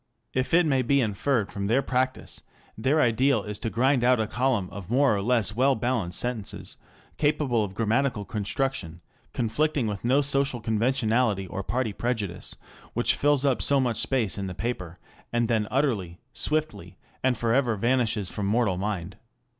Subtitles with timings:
[0.33, 2.41] If it may be inferred from their practice,
[2.75, 6.77] their ideal is to grind out a column of more or less well balanced sentences,
[7.17, 9.01] capable of grammatical construction,
[9.31, 12.55] con flicting with no social conventionality or party prejudice,
[12.95, 14.97] which fills so much space} in the paper,
[15.31, 19.17] and then utterly, swiftly, and for ever vanishes from mortal mind.